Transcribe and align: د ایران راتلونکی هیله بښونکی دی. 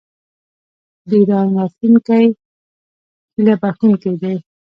د 1.07 1.11
ایران 1.19 1.47
راتلونکی 1.57 2.25
هیله 3.33 3.55
بښونکی 3.61 4.13
دی. 4.21 4.35